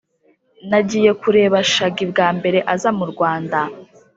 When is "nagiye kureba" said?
0.69-1.57